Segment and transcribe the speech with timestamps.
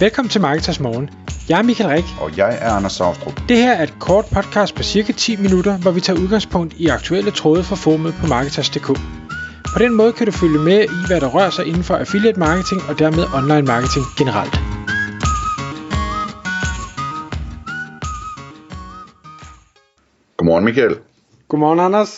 [0.00, 1.10] Velkommen til Marketers Morgen.
[1.48, 2.04] Jeg er Michael Rik.
[2.20, 3.36] Og jeg er Anders Saustrup.
[3.48, 6.86] Det her er et kort podcast på cirka 10 minutter, hvor vi tager udgangspunkt i
[6.86, 8.86] aktuelle tråde fra formet på Marketers.dk.
[9.74, 12.38] På den måde kan du følge med i, hvad der rører sig inden for affiliate
[12.38, 14.54] marketing og dermed online marketing generelt.
[20.36, 20.94] Godmorgen Michael.
[21.48, 22.12] Godmorgen Anders.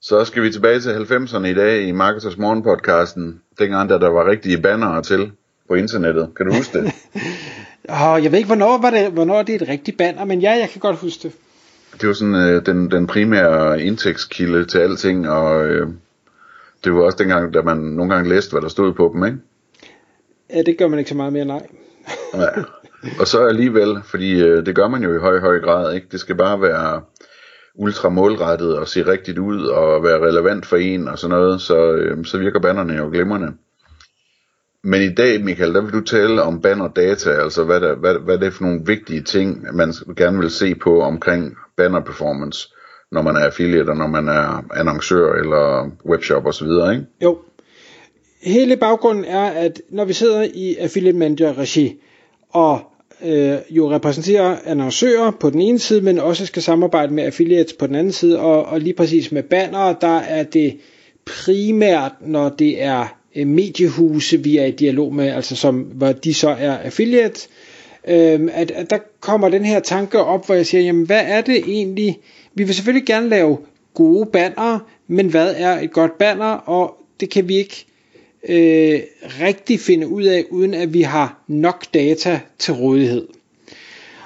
[0.00, 3.40] Så skal vi tilbage til 90'erne i dag i Marketers Morgen podcasten.
[3.58, 5.32] Dengang der, der var rigtige bannere til
[5.68, 6.30] på internettet.
[6.36, 6.84] Kan du huske det?
[7.88, 10.50] oh, jeg ved ikke, hvornår, var det, hvornår det er et rigtigt banner, men ja,
[10.50, 11.32] jeg kan godt huske det.
[12.00, 15.88] Det var sådan øh, den, den primære indtægtskilde til alting, og øh,
[16.84, 19.38] det var også dengang, da man nogle gange læste, hvad der stod på dem, ikke?
[20.50, 21.66] Ja, det gør man ikke så meget mere, nej.
[22.34, 22.48] ja.
[23.20, 26.06] Og så alligevel, fordi øh, det gør man jo i høj, høj grad, ikke?
[26.12, 27.02] Det skal bare være
[27.74, 31.92] ultra målrettet og se rigtigt ud og være relevant for en og sådan noget, så,
[31.92, 33.52] øh, så virker bannerne jo glimrende.
[34.86, 38.14] Men i dag, Michael, der vil du tale om banner data, altså hvad, der, hvad,
[38.14, 42.68] hvad det er for nogle vigtige ting, man gerne vil se på omkring banner performance,
[43.12, 47.06] når man er affiliate, og når man er annoncør eller webshop osv., ikke?
[47.22, 47.38] Jo.
[48.42, 52.00] Hele baggrunden er, at når vi sidder i affiliate manager regi,
[52.50, 52.80] og
[53.24, 57.86] øh, jo repræsenterer annoncører på den ene side, men også skal samarbejde med affiliates på
[57.86, 60.76] den anden side, og, og lige præcis med banner, der er det
[61.26, 66.34] primært, når det er Øh, mediehuse, vi er i dialog med, altså som, hvor de
[66.34, 67.48] så er affiliate,
[68.08, 71.40] øh, at, at der kommer den her tanke op, hvor jeg siger, jamen hvad er
[71.40, 72.18] det egentlig,
[72.54, 73.58] vi vil selvfølgelig gerne lave
[73.94, 77.86] gode banner, men hvad er et godt banner, og det kan vi ikke
[78.48, 79.00] øh,
[79.40, 83.28] rigtig finde ud af, uden at vi har nok data til rådighed.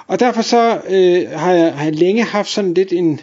[0.07, 3.21] Og derfor så øh, har, jeg, har jeg længe haft sådan lidt en,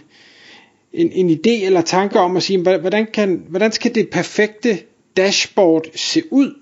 [0.92, 4.78] en, en idé eller tanke om at sige, hvordan, kan, hvordan skal det perfekte
[5.16, 6.54] dashboard se ud,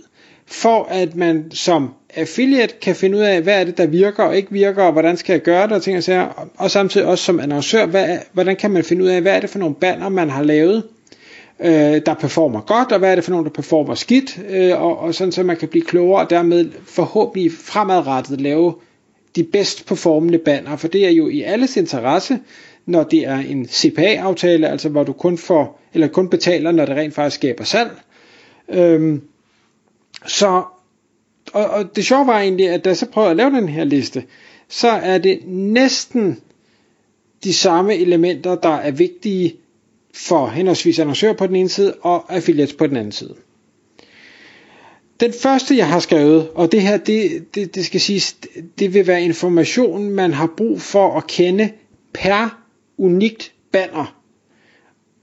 [0.46, 4.36] for at man som affiliate kan finde ud af, hvad er det, der virker og
[4.36, 6.48] ikke virker, og hvordan skal jeg gøre det, og ting og sager.
[6.56, 9.50] Og samtidig også som annoncør, hvad, hvordan kan man finde ud af, hvad er det
[9.50, 10.82] for nogle banner, man har lavet,
[11.60, 14.98] øh, der performer godt, og hvad er det for nogle, der performer skidt, øh, og,
[14.98, 18.74] og sådan så man kan blive klogere, og dermed forhåbentlig fremadrettet lave
[19.36, 22.38] de bedst performende banner, for det er jo i alles interesse,
[22.86, 26.96] når det er en CPA-aftale, altså hvor du kun får, eller kun betaler, når det
[26.96, 27.90] rent faktisk skaber salg,
[28.68, 29.22] Øhm,
[30.26, 30.64] så,
[31.52, 33.84] og, og det sjove var egentlig, at da jeg så prøvede at lave den her
[33.84, 34.24] liste,
[34.68, 36.40] så er det næsten
[37.44, 39.56] de samme elementer, der er vigtige
[40.14, 43.34] for henholdsvis annoncører på den ene side og affiliates på den anden side.
[45.20, 48.36] Den første jeg har skrevet, og det her det, det, det skal siges,
[48.78, 51.70] det vil være information man har brug for at kende
[52.12, 52.64] per
[52.98, 54.23] unikt banner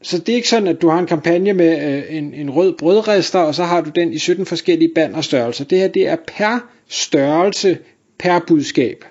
[0.01, 2.77] så det er ikke sådan, at du har en kampagne med øh, en, en rød
[2.77, 5.65] brødrester, og så har du den i 17 forskellige bannerstørrelser.
[5.65, 7.77] Det her det er per størrelse,
[8.19, 9.05] per budskab,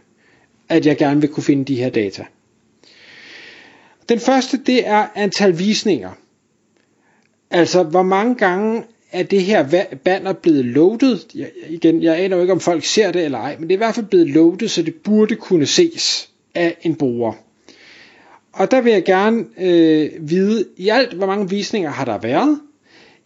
[0.69, 2.25] at jeg gerne vil kunne finde de her data.
[4.09, 6.11] Den første, det er antal visninger.
[7.51, 11.19] Altså, hvor mange gange er det her banner blevet loaded?
[11.35, 13.77] Jeg, igen, jeg aner jo ikke, om folk ser det eller ej, men det er
[13.77, 17.33] i hvert fald blevet loaded, så det burde kunne ses af en bruger.
[18.61, 22.59] Og der vil jeg gerne øh, vide i alt, hvor mange visninger har der været.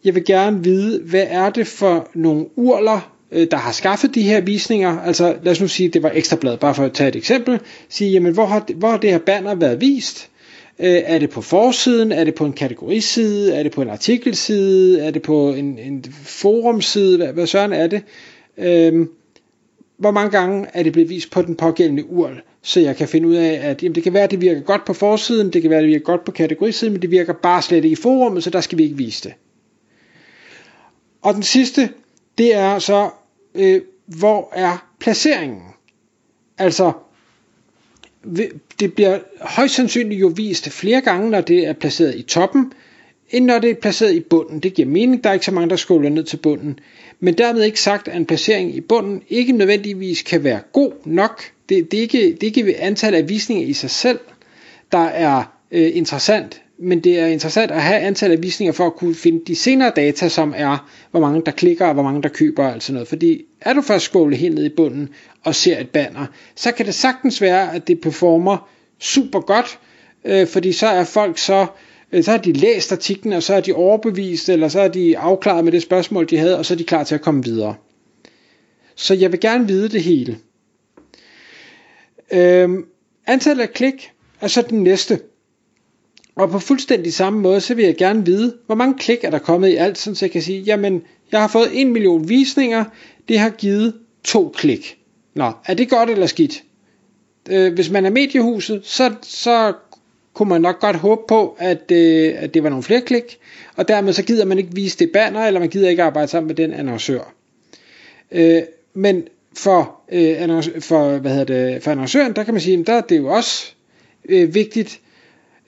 [0.03, 4.21] Jeg vil gerne vide, hvad er det for nogle urler, øh, der har skaffet de
[4.21, 4.99] her visninger.
[4.99, 7.59] Altså lad os nu sige, at det var ekstrablad, bare for at tage et eksempel.
[7.89, 10.29] Sige, jamen hvor har, hvor har det her banner været vist?
[10.79, 12.11] Øh, er det på forsiden?
[12.11, 13.55] Er det på en kategoriside?
[13.55, 15.01] Er det på en artikelside?
[15.01, 17.17] Er det på en, en forumside?
[17.17, 18.01] Hvad, hvad søren er det?
[18.57, 19.07] Øh,
[19.97, 22.41] hvor mange gange er det blevet vist på den pågældende URL?
[22.65, 24.85] så jeg kan finde ud af, at jamen, det kan være, at det virker godt
[24.85, 27.61] på forsiden, det kan være, at det virker godt på kategorisiden, men det virker bare
[27.61, 29.33] slet ikke i forummet, så der skal vi ikke vise det.
[31.21, 31.89] Og den sidste,
[32.37, 33.09] det er så,
[33.55, 35.61] øh, hvor er placeringen?
[36.57, 36.91] Altså,
[38.79, 42.73] det bliver højst sandsynligt jo vist flere gange, når det er placeret i toppen,
[43.35, 44.59] end når det er placeret i bunden.
[44.59, 46.79] Det giver mening, der er ikke så mange, der skåler ned til bunden.
[47.19, 51.43] Men dermed ikke sagt, at en placering i bunden ikke nødvendigvis kan være god nok,
[51.69, 54.19] det, det, er ikke, det er ikke antallet af visninger i sig selv,
[54.91, 58.95] der er øh, interessant, men det er interessant at have antallet af visninger for at
[58.95, 62.29] kunne finde de senere data, som er, hvor mange der klikker og hvor mange der
[62.29, 63.07] køber og alt sådan noget.
[63.07, 65.09] Fordi er du først skålet helt ned i bunden
[65.43, 69.79] og ser et banner, så kan det sagtens være, at det performer super godt,
[70.25, 71.67] øh, fordi så er folk så, øh,
[72.15, 75.17] Øh, så har de læst artiklen, og så er de overbevist, eller så er de
[75.17, 77.75] afklaret med det spørgsmål, de havde, og så er de klar til at komme videre.
[78.95, 80.37] Så jeg vil gerne vide det hele.
[82.33, 82.85] Øhm,
[83.27, 85.19] antallet af klik er så den næste.
[86.35, 89.39] Og på fuldstændig samme måde, så vil jeg gerne vide, hvor mange klik er der
[89.39, 92.85] kommet i alt, så jeg kan sige, jamen, jeg har fået en million visninger,
[93.27, 94.97] det har givet to klik.
[95.33, 96.63] Nå, er det godt eller skidt?
[97.49, 99.73] Øh, hvis man er mediehuset, så, så
[100.35, 103.37] kunne man nok godt håbe på, at, øh, at det var nogle flere klik,
[103.75, 106.47] og dermed så gider man ikke vise det banner, eller man gider ikke arbejde sammen
[106.47, 107.33] med den annoncør.
[108.31, 108.61] Øh,
[108.93, 109.23] men
[109.57, 113.01] for, øh, for, hvad hedder det, for annoncøren, der kan man sige, at der er
[113.01, 113.73] det jo også
[114.29, 114.99] øh, vigtigt,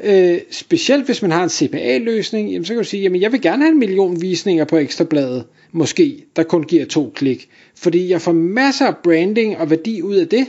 [0.03, 3.41] øh, specielt hvis man har en CPA-løsning, jamen, så kan du sige, jamen jeg vil
[3.41, 8.21] gerne have en million visninger på Ekstrabladet, måske, der kun giver to klik, fordi jeg
[8.21, 10.47] får masser af branding og værdi ud af det,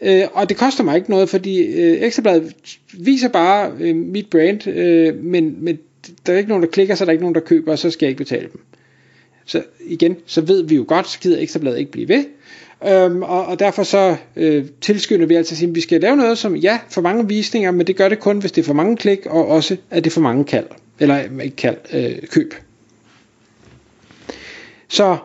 [0.00, 2.54] øh, og det koster mig ikke noget, fordi øh, Ekstrabladet
[2.92, 5.78] viser bare øh, mit brand, øh, men, men
[6.26, 7.90] der er ikke nogen, der klikker, så der er ikke nogen, der køber, og så
[7.90, 8.60] skal jeg ikke betale dem.
[9.44, 12.24] Så igen, så ved vi jo godt, så gider Ekstrabladet ikke blive ved,
[12.86, 16.16] Øhm, og, og derfor så øh, tilskynder vi altså at sige, at vi skal lave
[16.16, 18.74] noget, som ja, for mange visninger, men det gør det kun, hvis det er for
[18.74, 20.66] mange klik, og også at det er for mange kald,
[20.98, 22.54] eller ikke kald, øh, køb.
[24.88, 25.16] Så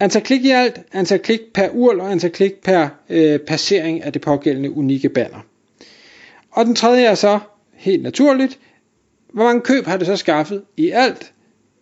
[0.00, 4.12] antal klik i alt, antal klik per url og antal klik per øh, passering af
[4.12, 5.46] det pågældende unikke banner.
[6.50, 7.38] Og den tredje er så,
[7.72, 8.58] helt naturligt,
[9.32, 11.32] hvor mange køb har det så skaffet i alt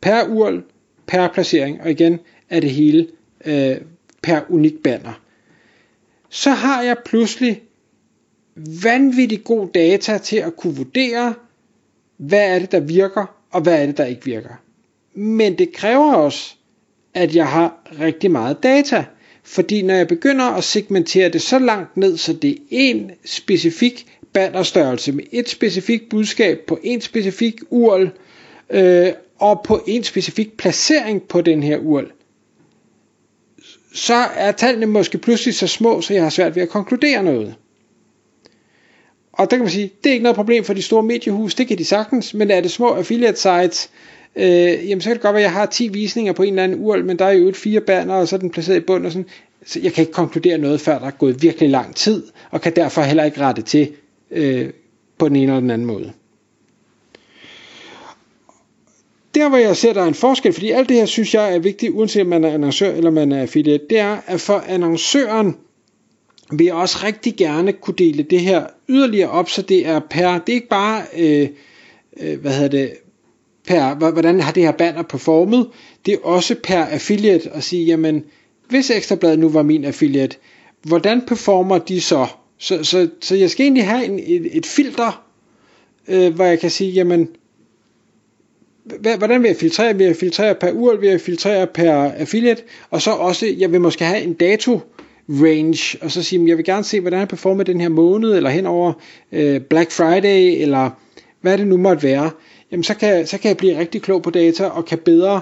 [0.00, 0.64] per url,
[1.06, 2.18] per placering, og igen
[2.50, 3.06] er det hele
[3.44, 3.76] øh,
[4.22, 5.20] per unik banner.
[6.28, 7.62] Så har jeg pludselig
[8.82, 11.34] vanvittigt god data til at kunne vurdere,
[12.16, 14.62] hvad er det, der virker, og hvad er det, der ikke virker.
[15.14, 16.57] Men det kræver også,
[17.14, 19.04] at jeg har rigtig meget data.
[19.42, 24.06] Fordi når jeg begynder at segmentere det så langt ned, så det er en specifik
[24.32, 28.10] bannerstørrelse med et specifikt budskab på en specifik URL,
[28.70, 32.10] øh, og på en specifik placering på den her URL,
[33.94, 37.54] så er tallene måske pludselig så små, så jeg har svært ved at konkludere noget.
[39.32, 41.68] Og der kan man sige, det er ikke noget problem for de store mediehus, det
[41.68, 43.90] kan de sagtens, men er det små affiliate sites,
[44.36, 46.64] øh, jamen så kan det godt være, at jeg har 10 visninger på en eller
[46.64, 48.80] anden URL, men der er jo et fire banner, og så er den placeret i
[48.80, 49.26] bunden, og sådan.
[49.66, 52.76] Så jeg kan ikke konkludere noget, før der er gået virkelig lang tid, og kan
[52.76, 53.92] derfor heller ikke rette til
[54.30, 54.70] øh,
[55.18, 56.12] på den ene eller den anden måde
[59.38, 61.58] der hvor jeg ser, der er en forskel, fordi alt det her synes jeg er
[61.58, 65.56] vigtigt, uanset om man er annoncør eller man er affiliate, det er, at for annoncøren
[66.52, 70.38] vil jeg også rigtig gerne kunne dele det her yderligere op, så det er per,
[70.38, 71.48] det er ikke bare, øh,
[72.20, 72.92] øh, hvad hedder det,
[73.68, 75.68] per, hvordan har det her banner performet,
[76.06, 78.24] det er også per affiliate at sige, jamen,
[78.68, 80.36] hvis Ekstrabladet nu var min affiliate,
[80.82, 82.26] hvordan performer de så?
[82.58, 85.24] Så, så, så jeg skal egentlig have en, et, et filter,
[86.08, 87.28] øh, hvor jeg kan sige, jamen,
[89.18, 89.96] hvordan vil jeg filtrere?
[89.96, 91.00] Vil jeg filtrere per URL?
[91.00, 92.62] Vil jeg filtrere per affiliate?
[92.90, 94.80] Og så også, jeg vil måske have en dato
[95.28, 98.50] range, og så sige, jeg vil gerne se, hvordan jeg performer den her måned, eller
[98.50, 98.92] hen over
[99.32, 100.90] øh, Black Friday, eller
[101.40, 102.30] hvad det nu måtte være.
[102.72, 105.40] Jamen, så kan, så kan jeg blive rigtig klog på data, og kan bedre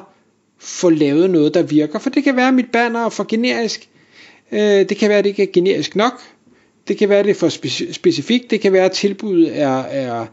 [0.59, 1.99] få lavet noget, der virker.
[1.99, 3.89] For det kan være, at mit banner er for generisk.
[4.53, 6.13] Øh, det kan være, at det ikke er generisk nok.
[6.89, 7.49] Det kan være, at det er for
[7.93, 8.51] specifikt.
[8.51, 10.27] Det kan være, at tilbuddet er, er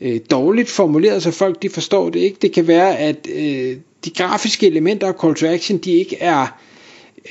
[0.00, 2.38] øh, dårligt formuleret, så folk de forstår det ikke.
[2.42, 6.58] Det kan være, at øh, de grafiske elementer og call to action, de ikke er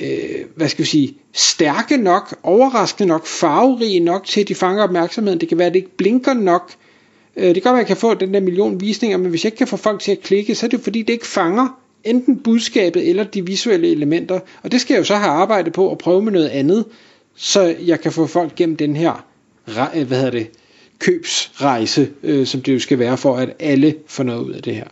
[0.00, 4.82] øh, hvad skal vi sige, stærke nok, overraskende nok, farverige nok til, at de fanger
[4.82, 5.40] opmærksomheden.
[5.40, 6.72] Det kan være, at det ikke blinker nok.
[7.38, 9.48] Øh, det kan være, at jeg kan få den der million visninger, men hvis jeg
[9.48, 12.38] ikke kan få folk til at klikke, så er det fordi, det ikke fanger enten
[12.38, 14.40] budskabet eller de visuelle elementer.
[14.62, 16.84] Og det skal jeg jo så have arbejdet på og prøve med noget andet,
[17.34, 19.26] så jeg kan få folk gennem den her,
[19.68, 20.50] øh, hvad hedder det,
[20.98, 24.74] købsrejse, øh, som det jo skal være for, at alle får noget ud af det
[24.74, 24.86] her.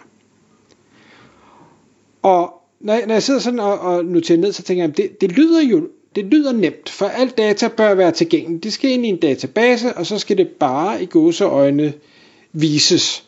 [2.23, 5.33] Og når, når jeg sidder sådan og, og noterer ned, så tænker jeg, det, det
[5.33, 8.65] lyder jo det lyder nemt, for alt data bør være tilgængeligt.
[8.65, 11.93] Det skal ind i en database, og så skal det bare i gåseøjne
[12.61, 13.25] vises.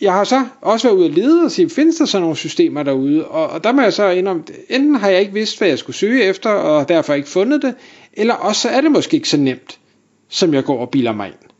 [0.00, 2.82] Jeg har så også været ude at lede og sige, findes der sådan nogle systemer
[2.82, 3.28] derude?
[3.28, 5.96] Og, og der må jeg så indrømme, enten har jeg ikke vidst, hvad jeg skulle
[5.96, 7.74] søge efter, og derfor ikke fundet det,
[8.12, 9.78] eller også så er det måske ikke så nemt
[10.30, 11.50] som jeg går og biler mig ind.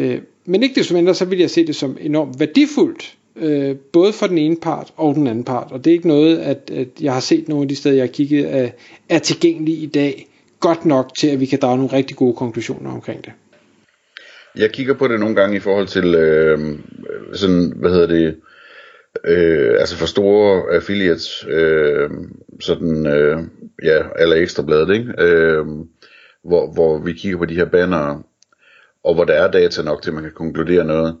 [0.00, 4.12] Øh, men ikke desto mindre, så vil jeg se det som enormt værdifuldt, øh, både
[4.12, 5.72] for den ene part og den anden part.
[5.72, 8.02] Og det er ikke noget, at, at jeg har set nogle af de steder, jeg
[8.02, 8.70] har kigget, er,
[9.08, 10.28] er tilgængelige i dag,
[10.60, 13.32] godt nok til, at vi kan drage nogle rigtig gode konklusioner omkring det.
[14.56, 16.78] Jeg kigger på det nogle gange i forhold til, øh,
[17.32, 18.36] sådan, hvad hedder det,
[19.24, 22.10] øh, altså for store affiliates, øh,
[22.60, 23.42] sådan, øh,
[23.82, 25.12] ja, eller ekstrabladet, ikke?
[25.18, 25.66] Øh,
[26.44, 28.22] hvor, hvor vi kigger på de her banner,
[29.04, 31.16] og hvor der er data nok til, at man kan konkludere noget.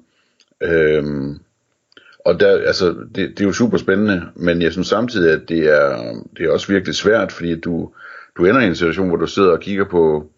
[0.62, 1.04] Øh,
[2.24, 5.58] og der, altså, det, det er jo super spændende, men jeg synes samtidig, at det
[5.58, 7.90] er, det er også virkelig svært, fordi du,
[8.36, 10.30] du ender i en situation, hvor du sidder og kigger på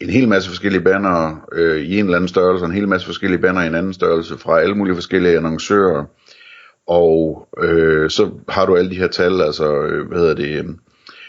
[0.00, 3.06] en hel masse forskellige banner øh, i en eller anden størrelse, og en hel masse
[3.06, 6.04] forskellige banner i en anden størrelse fra alle mulige forskellige annoncører,
[6.86, 10.64] og øh, så har du alle de her tal, altså, øh, hvad hedder det, øh,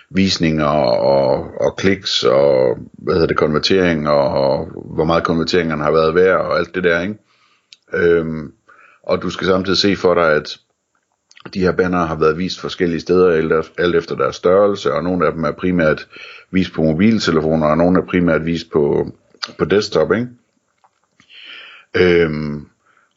[0.10, 5.92] visninger og, og kliks og hvad hedder det, konvertering og, og hvor meget konverteringerne har
[5.92, 7.16] været værd og alt det der, ikke?
[7.94, 8.52] Øhm,
[9.04, 10.58] og du skal samtidig se for dig, at
[11.54, 15.34] de her banner har været vist forskellige steder, alt efter deres størrelse, og nogle af
[15.34, 16.08] dem er primært
[16.52, 19.12] vist på mobiltelefoner, og nogle er primært vist på,
[19.58, 20.28] på desktop, ikke?
[21.96, 22.68] Øhm,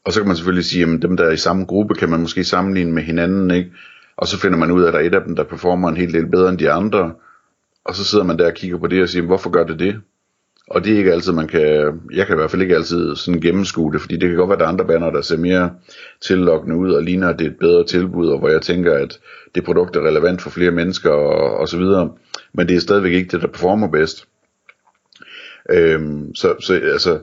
[0.05, 2.21] og så kan man selvfølgelig sige, at dem der er i samme gruppe, kan man
[2.21, 3.73] måske sammenligne med hinanden, ikke?
[4.17, 5.97] Og så finder man ud af, at der er et af dem, der performer en
[5.97, 7.13] helt del bedre end de andre,
[7.85, 10.01] og så sidder man der og kigger på det og siger, hvorfor gør det det?
[10.71, 13.41] Og det er ikke altid, man kan, jeg kan i hvert fald ikke altid sådan
[13.41, 15.71] gennemskue det, fordi det kan godt være, at der er andre banner, der ser mere
[16.21, 19.19] tillokkende ud og ligner, at det er et bedre tilbud, og hvor jeg tænker, at
[19.55, 22.13] det produkt er relevant for flere mennesker og, og så videre.
[22.53, 24.29] Men det er stadigvæk ikke det, der performer bedst.
[25.71, 27.19] Øhm, så, så altså,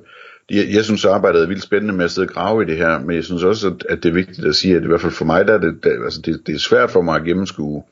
[0.50, 3.00] jeg, jeg synes arbejdet er vildt spændende med at sidde og grave i det her,
[3.00, 5.12] men jeg synes også, at, at det er vigtigt at sige, at i hvert fald
[5.12, 7.84] for mig, der er det, der, altså det, det er svært for mig at gennemskue,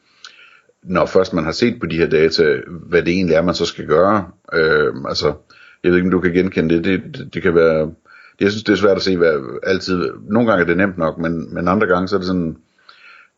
[0.84, 3.66] når først man har set på de her data, hvad det egentlig er, man så
[3.66, 4.26] skal gøre.
[4.54, 5.34] Øh, altså,
[5.84, 6.84] jeg ved ikke, om du kan genkende det.
[6.84, 7.80] Det, det, det kan være...
[7.80, 10.10] Det, jeg synes, det er svært at se, hvad altid...
[10.30, 12.58] Nogle gange er det nemt nok, men, men andre gange så er det sådan...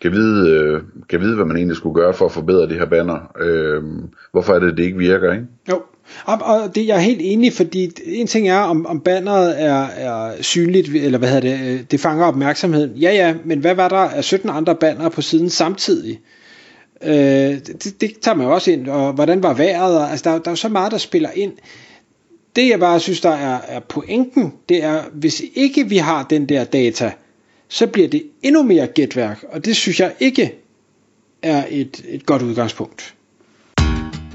[0.01, 2.85] Kan vide, øh, kan vide, hvad man egentlig skulle gøre for at forbedre de her
[2.85, 3.31] banner.
[3.39, 3.83] Øh,
[4.31, 5.45] hvorfor er det, det ikke virker, ikke?
[5.69, 5.81] Jo,
[6.25, 10.41] og, det, jeg er helt enig, fordi en ting er, om, om banneret er, er
[10.41, 12.91] synligt, eller hvad hedder det, øh, det fanger opmærksomheden.
[12.91, 16.19] Ja, ja, men hvad var der af 17 andre banner på siden samtidig?
[17.03, 20.39] Øh, det, det tager man jo også ind, og hvordan var vejret, og, altså der,
[20.39, 21.53] der er jo så meget, der spiller ind.
[22.55, 26.49] Det jeg bare synes, der er, er pointen, det er, hvis ikke vi har den
[26.49, 27.11] der data,
[27.67, 30.55] så bliver det endnu mere gætværk, og det synes jeg ikke
[31.41, 33.15] er et, et godt udgangspunkt.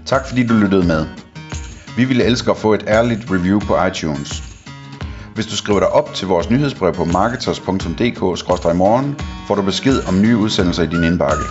[0.06, 1.06] Tak fordi du lyttede med.
[1.96, 4.42] Vi ville elske at få et ærligt review på iTunes.
[5.34, 9.16] Hvis du skriver dig op til vores nyhedsbrev på marketers.dk-morgen,
[9.48, 11.44] får du besked om nye udsendelser i din indbakke.